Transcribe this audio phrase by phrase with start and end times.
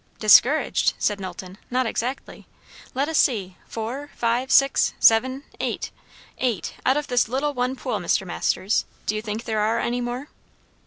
[0.17, 1.59] "Discouraged?" said Knowlton.
[1.69, 2.47] "Not exactly.
[2.95, 3.55] Let us see.
[3.67, 5.91] Four, five, six seven eight.
[6.39, 8.25] Eight, out of this little one pool, Mr.
[8.25, 8.85] Masters.
[9.05, 10.29] Do you think there are any more?"